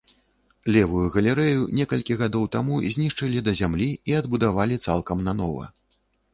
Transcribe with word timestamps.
Левую 0.75 1.03
галерэю 1.15 1.67
некалькі 1.81 2.17
гадоў 2.23 2.49
таму 2.57 2.81
знішчылі 2.97 3.45
да 3.51 3.55
зямлі 3.63 3.89
і 4.13 4.19
адбудавалі 4.25 4.83
цалкам 4.91 5.17
нанова. 5.33 5.73